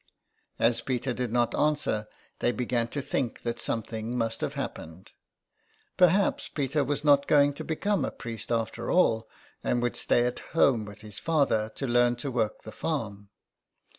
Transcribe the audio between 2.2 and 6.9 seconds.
they began to think that something must have happened. Perhaps Peter